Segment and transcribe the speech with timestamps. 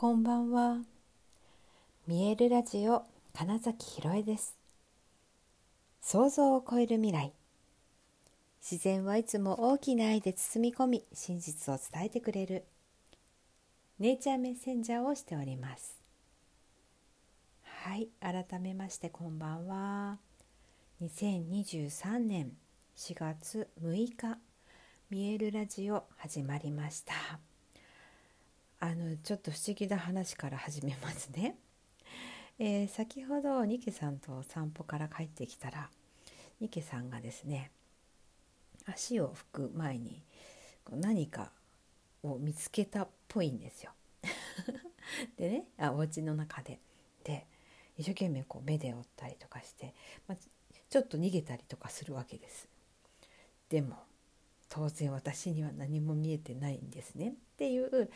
[0.00, 0.78] こんばんは。
[2.06, 4.56] 見えるラジオ金崎ひろえです。
[6.00, 7.34] 想像を超える未来。
[8.62, 12.64] 自然はいつも大きな愛で包み込み、真実を伝えてくれる。
[13.98, 16.00] ネイチャーメッセンジャーをしております。
[17.62, 20.16] はい、改めましてこんばんは。
[21.02, 22.52] 2023年
[22.96, 24.38] 4月6日、
[25.10, 27.49] 見えるラジオ始まりました。
[28.82, 31.54] あのちょっと不思議な話から始めますね。
[32.58, 35.90] えー、先ほどニケさんと散歩から帰ってきたら
[36.60, 37.70] ニケさんがですね
[38.86, 40.22] 足を拭く前に
[40.90, 41.52] 何か
[42.22, 43.92] を見つけたっぽいんですよ。
[45.36, 46.80] でねあお家の中で。
[47.22, 47.46] で
[47.98, 49.94] 一生懸命こう目で追ったりとかして、
[50.26, 50.38] まあ、
[50.88, 52.66] ちょっと逃げたりとかするわけです。
[53.68, 53.98] でも
[54.70, 58.08] 当然私には何も見えてないんですねっていう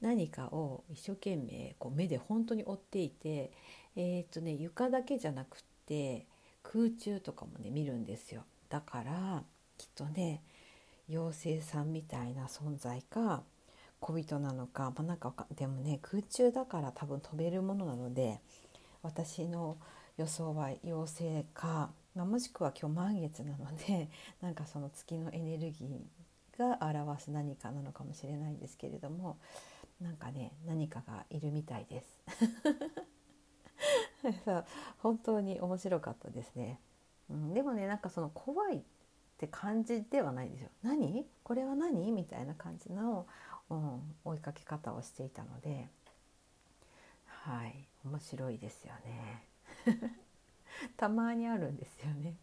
[0.00, 3.52] 何かを一生懸命こう目で本当に追っていて、
[3.94, 6.26] えー、っとね、床だけじゃなくって
[6.62, 8.44] 空中とかもね見るんですよ。
[8.70, 9.44] だから
[9.76, 10.42] きっとね
[11.10, 13.42] 妖精さんみたいな存在か
[14.00, 18.40] 小人なのか,、まあ、なんかでもね空中だから多分飛べるものなので
[19.02, 19.76] 私の
[20.16, 24.08] 予想は妖精かまあ、もしくは今日満月なので
[24.40, 26.15] なんかその月のエネルギー
[26.56, 29.38] が表す何かなのかもしれないんですけれども
[30.00, 32.18] なんかね何かがいるみたいです。
[34.98, 36.80] 本当に面白かったですね、
[37.30, 38.82] うん、でもねなんかその怖いっ
[39.38, 40.70] て感じではないんですよ。
[40.82, 41.26] 何？
[41.44, 42.10] これは何？
[42.10, 43.26] みたいな感じの、
[43.70, 45.88] うん、追いかけ方をしていたので
[47.24, 49.44] はい面白いですよね。
[50.96, 52.36] たまにあるんですよね。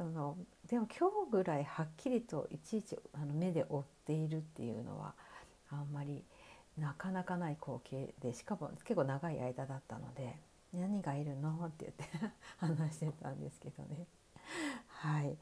[0.00, 0.34] その
[0.66, 5.12] でも今日ぐらいはっきりといちいちあの目で追っているっていうのは
[5.70, 6.24] あんまり
[6.78, 10.38] なかなかない光景でしかも結構長い間だったので
[10.72, 14.06] 「何がいるの?」って言って 話してたんですけどね。
[14.88, 15.36] はい、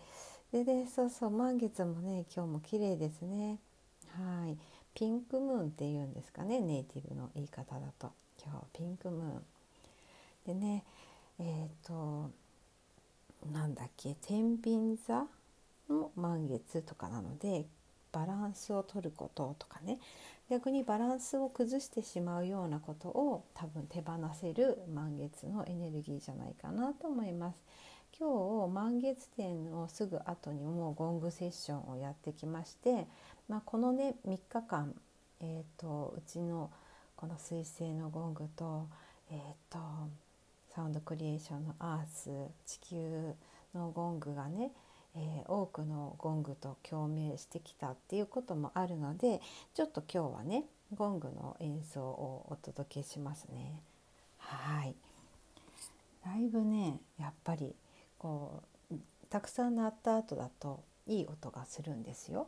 [0.50, 3.61] ででそうそう満月もね今日も綺麗ですね。
[4.09, 4.59] はい、
[4.93, 8.11] ピンクムーンっていうんですかねネイティブの言い方だと
[8.44, 9.47] 今日ピンクムーン。
[10.47, 10.84] でね
[11.38, 12.32] えっ、ー、と
[13.53, 15.26] なんだっけ天秤座
[15.88, 17.66] の満月とかなので
[18.12, 19.99] バランスを取ることとかね
[20.50, 27.59] 逆にバランスを崩してしまうようなことを多分手放せる満月のエネルギーじゃないかなと思います。
[28.19, 33.06] 今日満月点のすぐ後にもうゴングセッションをやってきまして、
[33.49, 34.94] まあ、このね3日間、
[35.41, 36.70] えーと、うちの
[37.15, 38.88] この彗星のゴングと,、
[39.31, 39.78] えーと
[40.78, 42.31] サウンドクリエーションのアース
[42.65, 43.34] 地球
[43.75, 44.71] のゴングがね、
[45.16, 49.41] えー、多くのゴングと共鳴してきたっていうこともあるので
[49.75, 53.81] ちょっと今日はねゴングの演奏をお届けしますね。
[54.37, 54.94] はい
[56.25, 57.75] だいぶねやっぱり
[58.17, 58.62] こ
[58.93, 58.94] う
[59.31, 62.47] たくさん鳴った後だといい音がするんですよ。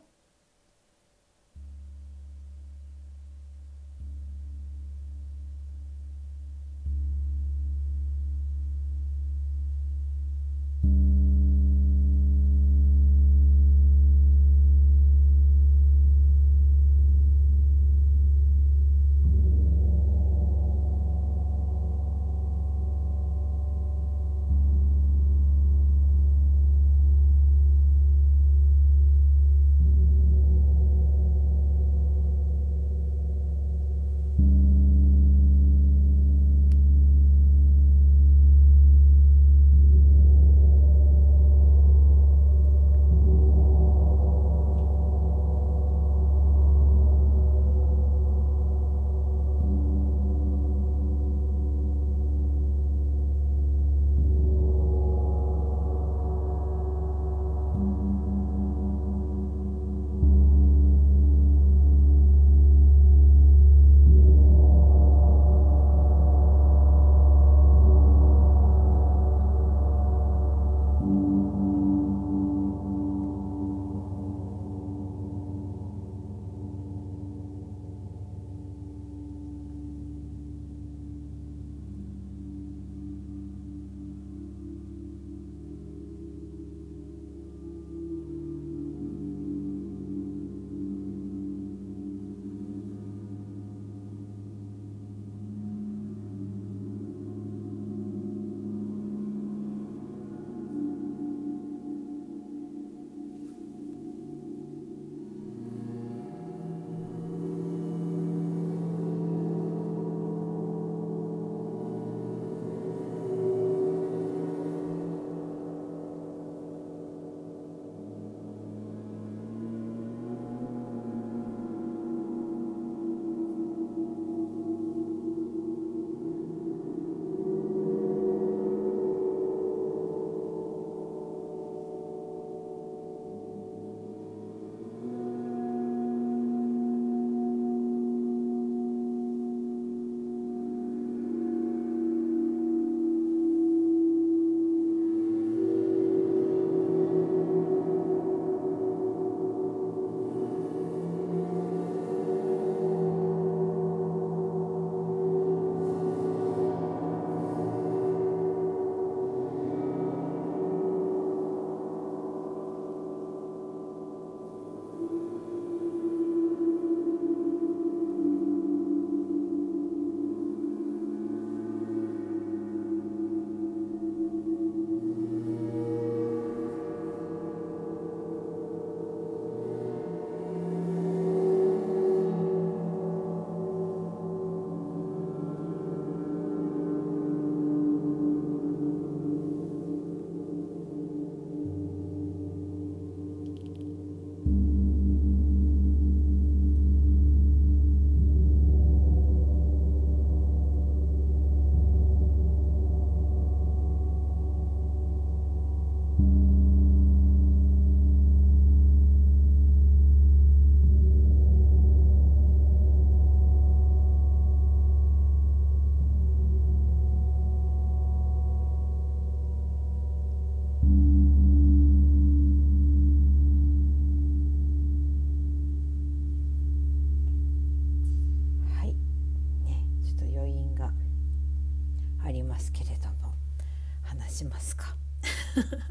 [234.31, 234.95] しますか？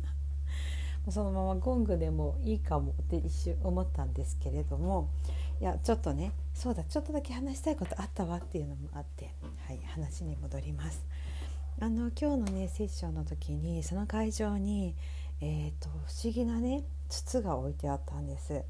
[1.09, 5.09] そのままゴングでもいいかもって一瞬思ったんですけれども
[5.61, 9.35] いやちょっとねそうだちょっとだけ話したいことあったわっていうのもあって、
[9.67, 11.05] はい、話に戻ります。
[11.81, 14.95] あの今日のねセッションの時にその会場に、
[15.41, 18.49] えーと、不思議なね筒が置いてあったんです。
[18.53, 18.65] で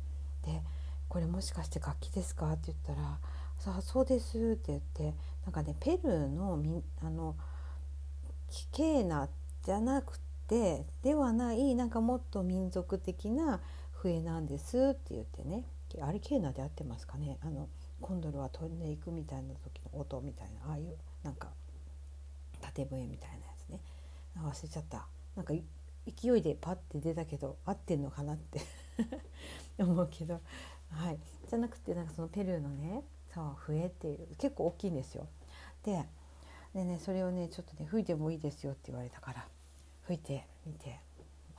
[1.08, 2.52] これもしかして楽器ですか？
[2.52, 3.18] って言ったら
[3.58, 5.14] 「さあそうです」って言って
[5.44, 7.34] なんかねペルーのみあの
[8.72, 9.28] ケーナ
[9.64, 10.18] じゃなく
[10.48, 13.60] てではないなんかもっと民族的な
[13.92, 15.64] 笛なんですって言ってね。
[16.00, 17.38] あれケーナで合ってますかね。
[17.42, 17.68] あの
[18.00, 21.48] コンドルは飛んでいくみたいな時の音みたいなああいうなんか
[22.60, 23.80] 縦笛みたいなやつね。
[24.36, 25.06] 忘れちゃった。
[25.36, 25.54] なんか
[26.06, 28.60] 勢いでパッて出たけど合ってんのかなって
[29.78, 30.40] 思うけど。
[30.90, 31.18] はい。
[31.48, 33.02] じゃなくてなんかそのペルーのね
[33.34, 35.26] そう笛っていう結構大きいんですよ。
[35.82, 36.04] で
[36.74, 39.46] でねそれをねちょっとね吹いてもいいですよって言われたから
[40.06, 41.00] 吹いてみて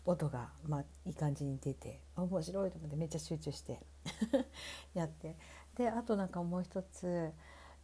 [0.05, 3.79] 音がまあいい感じに出て面白いと思ってめっちゃ集中して
[4.93, 5.35] やって。
[5.75, 7.31] であとなんかもう一つ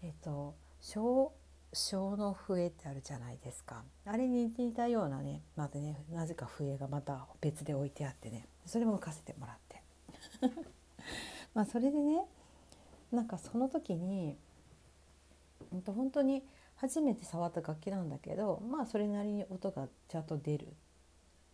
[0.02, 1.32] えっ、と小
[1.74, 3.84] 小の笛ってあるじゃないですか。
[4.06, 9.82] あれに似たようなねまたねなぜか笛がまた別で置いてあってねそれも浮かせてもらって。
[11.54, 12.26] まあそれでね
[13.12, 14.38] なんかその時に
[15.86, 16.44] 本当に
[16.78, 20.68] 初めて触った楽器なんだけどまあそれなりに音がちゃんと出る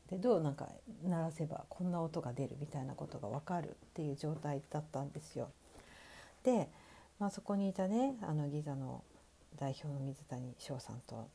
[0.10, 0.70] でどうなんか
[1.04, 5.50] 鳴らせばこんな音が出るみたいなことが分かるっていう状態だったんですよ。
[6.44, 6.68] で、
[7.20, 9.02] まあ、そこにいたねあのギザの
[9.58, 11.30] 代表の水谷翔さんと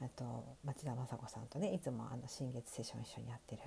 [0.00, 3.62] あと町田雅子さんとねいつもあの新月セッション一緒にやってる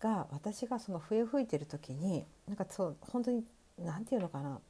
[0.00, 3.44] が私がその笛吹いてる時になんかそう本当に
[3.78, 4.60] 何て言うのかな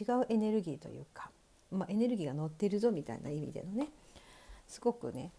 [0.00, 1.30] 違うエネルギーというか
[1.72, 3.88] まあ、エネルギーが乗ってるぞみたいな意味でのね
[4.68, 5.32] すごくね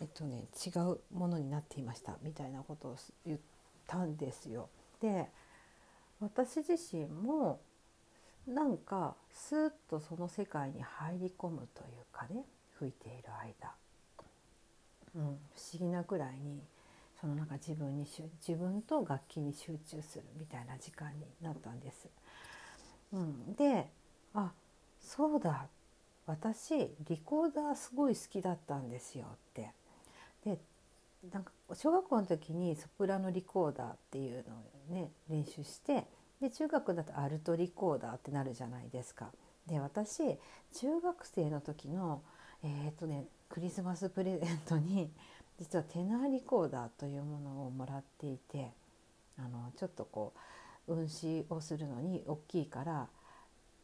[0.00, 3.38] えっとね違うものになっていましたみたいなことを言っ
[3.86, 4.68] たんですよ。
[5.00, 5.28] で
[6.20, 7.60] 私自身も
[8.46, 12.44] なんかスーッとその世界に入り込むというかね
[12.78, 13.72] 吹いている間、
[15.14, 15.38] うん、不思
[15.78, 16.60] 議なくらいに
[17.20, 18.06] そのなんか自分に
[18.46, 22.08] 自分と楽器に集中するみたいな時間になったんです。
[23.12, 23.86] うん、で
[24.34, 24.52] あ
[25.04, 25.68] そうだ
[26.26, 29.70] 私リコーダーすごい好きだったんですよって
[30.44, 30.58] で
[31.32, 34.56] なんか小学校の時にソプラノリコーダーっていうの
[34.92, 36.06] をね練習して
[36.40, 39.30] で中学だとアルトリコーダーってなるじゃないですか。
[39.66, 40.36] で私
[40.74, 42.22] 中学生の時の
[42.62, 45.10] えー、っとねクリスマスプレゼントに
[45.58, 48.72] 実はテナーリコーダーというものをもらっていて
[49.38, 50.32] あのちょっとこ
[50.88, 53.08] う運指をするのに大きいから、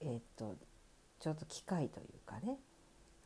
[0.00, 0.56] えー、っと
[1.20, 2.58] ちょっと機械というかね、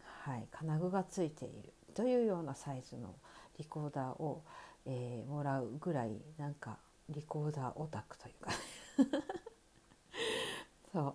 [0.03, 1.73] はい、金具がついている。
[1.95, 3.15] というようなサイズの
[3.57, 4.43] リコーダーを、
[4.85, 8.51] えー、もらうぐらいなんかリコーダーオタクというか
[10.93, 11.15] そう。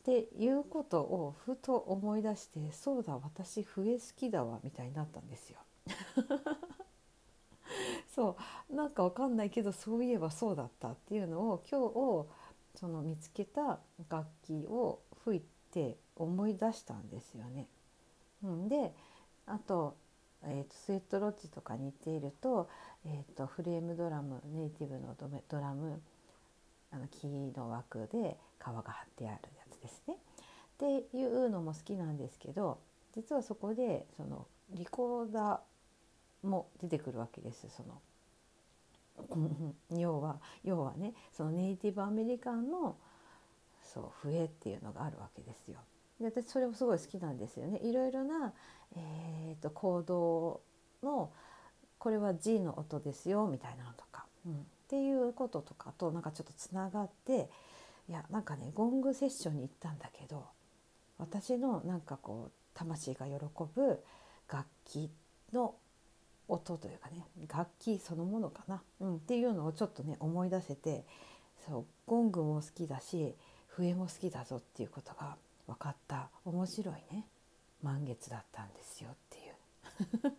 [0.00, 5.58] っていうことをふと思い出してそうだ私笛好きだわみたいになったんですよ。
[8.14, 8.36] そ
[8.70, 8.74] う。
[8.74, 17.68] なんかわかんないけどそういえばそうだったっていうのを今日その見つけた楽器を吹いてって思い出したんですよね。
[18.42, 18.92] うん、で
[19.46, 19.96] あと,、
[20.44, 22.68] えーと、スウェットロッジとかに行っていると,、
[23.04, 25.14] えーと、フレームドラムネイティブの
[25.48, 26.00] ドラム
[26.90, 28.82] あの木の枠で皮が張っ
[29.16, 30.14] てあるやつですね。
[30.14, 32.78] っていうのも好きなんですけど
[33.14, 42.96] 実はそこでそのリコーダーも出てくるわけですその 要は要はねそのネイティブアメリカンの
[43.92, 45.78] そう笛っていうのがあるわけですよ。
[46.20, 47.78] で私それもすごい好きなんですよね。
[47.82, 48.52] いろいろな、
[48.96, 50.60] えーと、行動
[51.02, 51.30] の
[51.98, 54.56] これは G の音ですよみたいなのとか、うん、っ
[54.88, 57.50] ていうこととかとなんかちょっとつながって
[58.08, 60.46] いやなんかねゴングセッションに行ったんだけど
[61.18, 63.34] 私のなんかこう魂が喜
[63.74, 64.02] ぶ
[64.50, 65.10] 楽器
[65.52, 65.74] の
[66.46, 71.04] 音というかね楽器そのものかな、うん、っていうのをちょっとね思い出せて
[71.66, 73.34] そうゴングも好きだし
[73.78, 75.36] 笛も好きだぞっていうことが
[75.68, 76.30] 分かった。
[76.44, 77.24] 面白いね。
[77.80, 79.38] 満月だったんですよって
[80.26, 80.34] いう。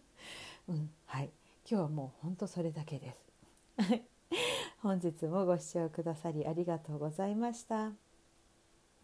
[0.68, 1.32] うんはい。
[1.70, 3.32] 今日はもうほんとそれだけです。
[4.82, 7.94] 本日もご視聴くださりありがとうございました。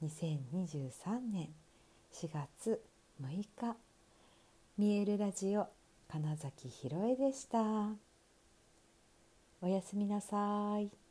[0.03, 1.55] 2023年
[2.11, 2.83] 4月
[3.21, 3.77] 6日
[4.77, 5.67] 見えるラジオ
[6.09, 7.95] 金崎ひろえでした。
[9.61, 11.04] おやすみなさい。